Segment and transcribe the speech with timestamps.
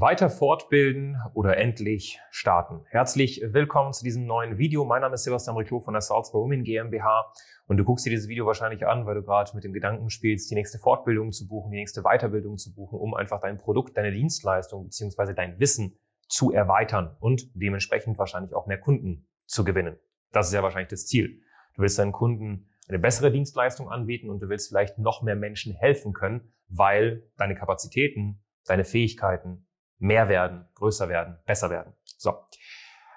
[0.00, 2.84] Weiter fortbilden oder endlich starten.
[2.88, 4.84] Herzlich willkommen zu diesem neuen Video.
[4.84, 7.32] Mein Name ist Sebastian Riclot von der Salzburg Women GmbH
[7.66, 10.52] und du guckst dir dieses Video wahrscheinlich an, weil du gerade mit dem Gedanken spielst,
[10.52, 14.12] die nächste Fortbildung zu buchen, die nächste Weiterbildung zu buchen, um einfach dein Produkt, deine
[14.12, 19.98] Dienstleistung beziehungsweise dein Wissen zu erweitern und dementsprechend wahrscheinlich auch mehr Kunden zu gewinnen.
[20.30, 21.40] Das ist ja wahrscheinlich das Ziel.
[21.74, 25.74] Du willst deinen Kunden eine bessere Dienstleistung anbieten und du willst vielleicht noch mehr Menschen
[25.74, 29.64] helfen können, weil deine Kapazitäten, deine Fähigkeiten
[29.98, 31.94] mehr werden, größer werden, besser werden.
[32.16, 32.34] So.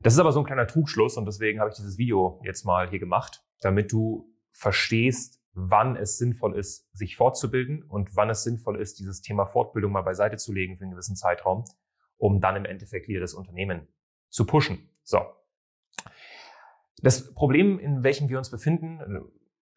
[0.00, 2.90] Das ist aber so ein kleiner Trugschluss und deswegen habe ich dieses Video jetzt mal
[2.90, 8.80] hier gemacht, damit du verstehst, wann es sinnvoll ist, sich fortzubilden und wann es sinnvoll
[8.80, 11.64] ist, dieses Thema Fortbildung mal beiseite zu legen für einen gewissen Zeitraum,
[12.16, 13.88] um dann im Endeffekt wieder das Unternehmen
[14.28, 14.90] zu pushen.
[15.04, 15.20] So.
[16.98, 19.00] Das Problem, in welchem wir uns befinden,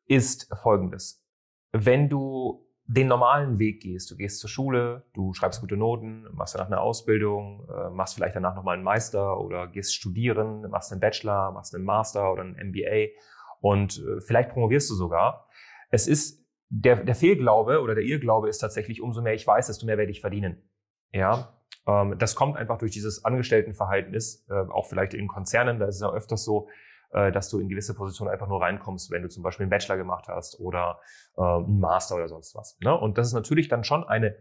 [0.05, 1.23] ist folgendes.
[1.71, 4.09] Wenn du den normalen Weg gehst.
[4.09, 8.35] Du gehst zur Schule, du schreibst gute Noten, machst danach eine Ausbildung, äh, machst vielleicht
[8.35, 12.55] danach nochmal einen Meister oder gehst studieren, machst einen Bachelor, machst einen Master oder einen
[12.69, 13.11] MBA
[13.59, 15.49] und äh, vielleicht promovierst du sogar.
[15.89, 19.85] Es ist der, der Fehlglaube oder der Irrglaube ist tatsächlich, umso mehr ich weiß, desto
[19.85, 20.69] mehr werde ich verdienen.
[21.11, 25.95] Ja, ähm, das kommt einfach durch dieses Angestelltenverhältnis, äh, auch vielleicht in Konzernen, da ist
[25.95, 26.69] es ja öfters so,
[27.11, 29.97] äh, dass du in gewisse Positionen einfach nur reinkommst, wenn du zum Beispiel einen Bachelor
[29.97, 30.99] gemacht hast oder
[31.37, 32.77] äh, einen Master oder sonst was.
[32.81, 32.97] Ne?
[32.97, 34.35] Und das ist natürlich dann schon eine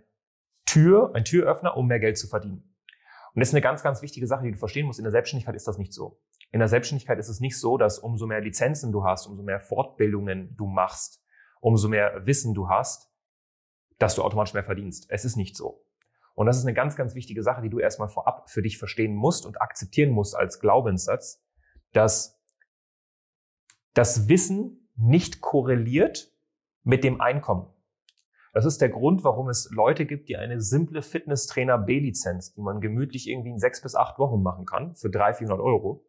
[0.66, 2.74] Tür, ein Türöffner, um mehr Geld zu verdienen.
[3.34, 4.98] Und das ist eine ganz, ganz wichtige Sache, die du verstehen musst.
[4.98, 6.20] In der Selbstständigkeit ist das nicht so.
[6.52, 9.60] In der Selbstständigkeit ist es nicht so, dass umso mehr Lizenzen du hast, umso mehr
[9.60, 11.22] Fortbildungen du machst,
[11.60, 13.10] umso mehr Wissen du hast,
[13.98, 15.06] dass du automatisch mehr verdienst.
[15.10, 15.84] Es ist nicht so.
[16.34, 19.14] Und das ist eine ganz, ganz wichtige Sache, die du erstmal vorab für dich verstehen
[19.14, 21.42] musst und akzeptieren musst als Glaubenssatz,
[21.92, 22.35] dass
[23.96, 26.30] das Wissen nicht korreliert
[26.82, 27.66] mit dem Einkommen.
[28.52, 32.80] Das ist der Grund, warum es Leute gibt, die eine simple Fitnesstrainer B-Lizenz, die man
[32.80, 36.06] gemütlich irgendwie in sechs bis acht Wochen machen kann, für 300, 400 Euro,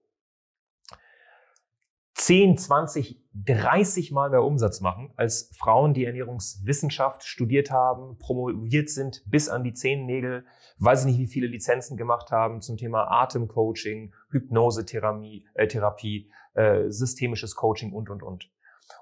[2.14, 9.24] 10, 20, 30 Mal mehr Umsatz machen als Frauen, die Ernährungswissenschaft studiert haben, promoviert sind
[9.28, 10.46] bis an die Zehennägel,
[10.80, 16.90] weiß ich nicht, wie viele Lizenzen gemacht haben zum Thema Atemcoaching, Hypnosetherapie, äh, Therapie, äh,
[16.90, 18.50] systemisches Coaching und, und, und.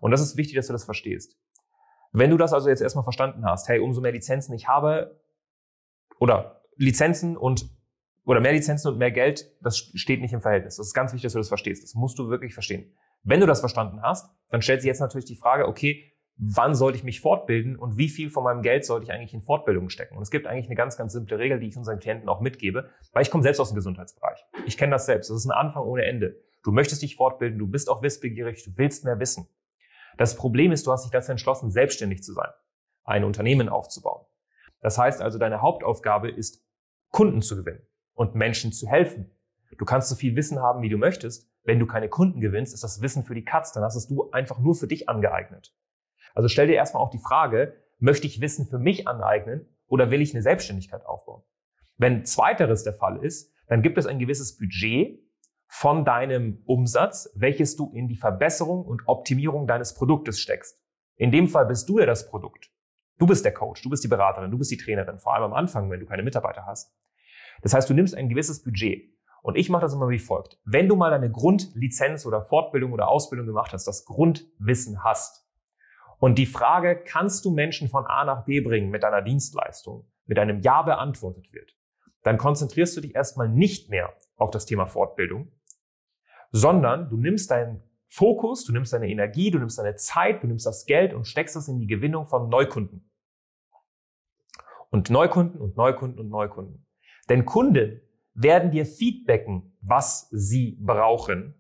[0.01, 1.37] Und das ist wichtig, dass du das verstehst.
[2.11, 5.19] Wenn du das also jetzt erstmal verstanden hast, hey, umso mehr Lizenzen ich habe,
[6.19, 7.69] oder Lizenzen und,
[8.25, 10.77] oder mehr Lizenzen und mehr Geld, das steht nicht im Verhältnis.
[10.77, 11.83] Das ist ganz wichtig, dass du das verstehst.
[11.83, 12.93] Das musst du wirklich verstehen.
[13.25, 16.97] Wenn du das verstanden hast, dann stellt sich jetzt natürlich die Frage, okay, wann sollte
[16.97, 20.15] ich mich fortbilden und wie viel von meinem Geld sollte ich eigentlich in Fortbildung stecken?
[20.15, 22.89] Und es gibt eigentlich eine ganz, ganz simple Regel, die ich unseren Klienten auch mitgebe,
[23.13, 24.45] weil ich komme selbst aus dem Gesundheitsbereich.
[24.67, 25.31] Ich kenne das selbst.
[25.31, 26.39] Das ist ein Anfang ohne Ende.
[26.63, 29.47] Du möchtest dich fortbilden, du bist auch wissbegierig, du willst mehr wissen.
[30.17, 32.49] Das Problem ist, du hast dich dazu entschlossen, selbstständig zu sein,
[33.05, 34.25] ein Unternehmen aufzubauen.
[34.81, 36.63] Das heißt also, deine Hauptaufgabe ist,
[37.09, 37.81] Kunden zu gewinnen
[38.13, 39.31] und Menschen zu helfen.
[39.77, 42.83] Du kannst so viel Wissen haben, wie du möchtest, wenn du keine Kunden gewinnst, ist
[42.83, 43.73] das Wissen für die Katz.
[43.73, 45.75] Dann hast es du einfach nur für dich angeeignet.
[46.33, 50.21] Also stell dir erstmal auch die Frage, möchte ich Wissen für mich aneignen oder will
[50.21, 51.43] ich eine Selbstständigkeit aufbauen?
[51.97, 55.19] Wenn zweiteres der Fall ist, dann gibt es ein gewisses Budget
[55.67, 60.79] von deinem Umsatz, welches du in die Verbesserung und Optimierung deines Produktes steckst.
[61.15, 62.69] In dem Fall bist du ja das Produkt.
[63.17, 65.53] Du bist der Coach, du bist die Beraterin, du bist die Trainerin, vor allem am
[65.53, 66.93] Anfang, wenn du keine Mitarbeiter hast.
[67.61, 69.14] Das heißt, du nimmst ein gewisses Budget
[69.45, 70.59] und ich mache das immer wie folgt.
[70.65, 75.47] Wenn du mal eine Grundlizenz oder Fortbildung oder Ausbildung gemacht hast, das Grundwissen hast
[76.17, 80.39] und die Frage, kannst du Menschen von A nach B bringen mit deiner Dienstleistung, mit
[80.39, 81.77] einem Ja beantwortet wird,
[82.23, 85.51] dann konzentrierst du dich erstmal nicht mehr auf das Thema Fortbildung,
[86.51, 90.65] sondern du nimmst deinen Fokus, du nimmst deine Energie, du nimmst deine Zeit, du nimmst
[90.65, 93.11] das Geld und steckst es in die Gewinnung von Neukunden.
[94.89, 96.87] Und Neukunden und Neukunden und Neukunden.
[97.29, 98.01] Denn Kunden
[98.35, 101.55] werden dir feedbacken, was sie brauchen.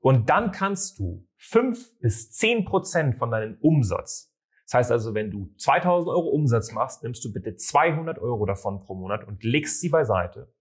[0.00, 4.34] Und dann kannst du fünf bis zehn Prozent von deinem Umsatz.
[4.64, 8.80] Das heißt also, wenn du 2000 Euro Umsatz machst, nimmst du bitte 200 Euro davon
[8.80, 10.52] pro Monat und legst sie beiseite.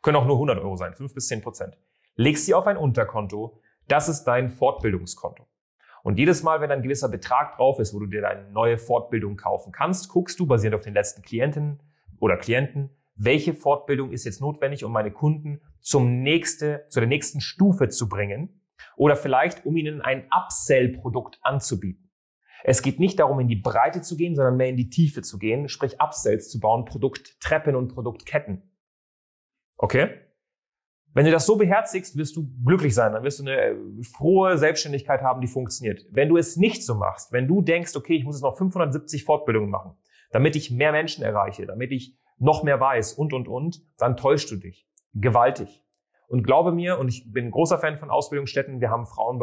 [0.00, 1.78] Können auch nur 100 Euro sein, fünf bis zehn Prozent.
[2.16, 3.60] Legst sie auf ein Unterkonto.
[3.86, 5.46] Das ist dein Fortbildungskonto.
[6.02, 9.36] Und jedes Mal, wenn ein gewisser Betrag drauf ist, wo du dir deine neue Fortbildung
[9.36, 11.80] kaufen kannst, guckst du basierend auf den letzten Klienten
[12.18, 17.40] oder Klienten, welche Fortbildung ist jetzt notwendig, um meine Kunden zum nächste, zu der nächsten
[17.40, 18.62] Stufe zu bringen
[18.96, 22.10] oder vielleicht um ihnen ein Upsell-Produkt anzubieten.
[22.64, 25.38] Es geht nicht darum, in die Breite zu gehen, sondern mehr in die Tiefe zu
[25.38, 28.70] gehen, sprich Upsells zu bauen, Produkttreppen und Produktketten.
[29.76, 30.10] Okay?
[31.14, 33.76] Wenn du das so beherzigst, wirst du glücklich sein, dann wirst du eine äh,
[34.16, 36.06] frohe Selbstständigkeit haben, die funktioniert.
[36.10, 39.24] Wenn du es nicht so machst, wenn du denkst, okay, ich muss jetzt noch 570
[39.24, 39.94] Fortbildungen machen,
[40.30, 44.50] damit ich mehr Menschen erreiche, damit ich noch mehr weiß und, und, und, dann täuschst
[44.50, 44.88] du dich.
[45.14, 45.84] Gewaltig.
[46.28, 49.40] Und glaube mir, und ich bin großer Fan von Ausbildungsstätten, wir haben Frauen bei